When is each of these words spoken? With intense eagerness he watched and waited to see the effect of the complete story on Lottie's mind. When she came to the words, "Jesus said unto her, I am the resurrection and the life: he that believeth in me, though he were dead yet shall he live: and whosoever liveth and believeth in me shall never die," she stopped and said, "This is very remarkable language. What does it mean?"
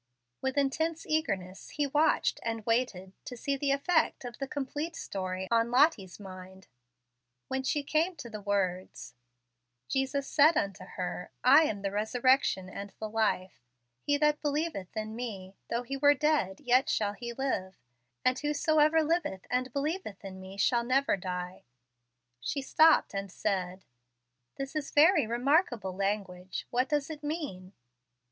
With 0.41 0.57
intense 0.57 1.05
eagerness 1.05 1.69
he 1.77 1.85
watched 1.85 2.39
and 2.41 2.65
waited 2.65 3.13
to 3.25 3.37
see 3.37 3.55
the 3.55 3.69
effect 3.71 4.25
of 4.25 4.39
the 4.39 4.47
complete 4.47 4.95
story 4.95 5.47
on 5.51 5.69
Lottie's 5.69 6.19
mind. 6.19 6.65
When 7.49 7.61
she 7.61 7.83
came 7.83 8.15
to 8.15 8.27
the 8.27 8.41
words, 8.41 9.13
"Jesus 9.87 10.27
said 10.27 10.57
unto 10.57 10.85
her, 10.85 11.29
I 11.43 11.65
am 11.65 11.83
the 11.83 11.91
resurrection 11.91 12.67
and 12.67 12.91
the 12.97 13.07
life: 13.07 13.61
he 13.99 14.17
that 14.17 14.41
believeth 14.41 14.97
in 14.97 15.15
me, 15.15 15.53
though 15.69 15.83
he 15.83 15.97
were 15.97 16.15
dead 16.15 16.61
yet 16.61 16.89
shall 16.89 17.13
he 17.13 17.31
live: 17.33 17.75
and 18.25 18.39
whosoever 18.39 19.03
liveth 19.03 19.45
and 19.51 19.71
believeth 19.71 20.25
in 20.25 20.39
me 20.41 20.57
shall 20.57 20.83
never 20.83 21.15
die," 21.15 21.65
she 22.39 22.63
stopped 22.63 23.13
and 23.13 23.31
said, 23.31 23.85
"This 24.55 24.75
is 24.75 24.89
very 24.89 25.27
remarkable 25.27 25.95
language. 25.95 26.65
What 26.71 26.89
does 26.89 27.11
it 27.11 27.23
mean?" 27.23 27.73